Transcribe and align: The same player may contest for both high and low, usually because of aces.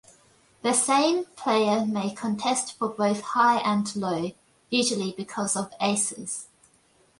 The 0.63 0.73
same 0.73 1.25
player 1.35 1.85
may 1.85 2.09
contest 2.11 2.75
for 2.75 2.89
both 2.89 3.21
high 3.21 3.57
and 3.57 3.95
low, 3.95 4.31
usually 4.71 5.11
because 5.15 5.55
of 5.55 5.71
aces. 5.79 6.47